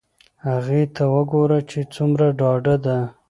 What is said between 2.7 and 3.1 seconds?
ده.